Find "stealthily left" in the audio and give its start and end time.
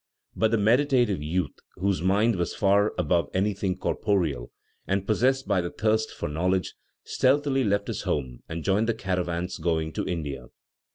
7.03-7.85